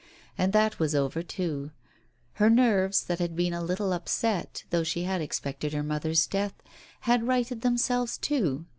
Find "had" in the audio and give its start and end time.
3.19-3.35, 5.03-5.21, 7.01-7.27